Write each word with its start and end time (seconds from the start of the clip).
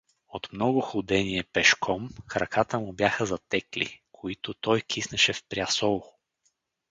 От 0.27 0.53
много 0.53 0.81
ходение 0.81 1.43
пешком 1.43 2.09
краката 2.27 2.79
му 2.79 2.93
бяха 2.93 3.25
затекли, 3.25 4.01
които 4.11 4.53
той 4.53 4.81
киснеше 4.81 5.33
в 5.33 5.43
прясол. 5.49 6.03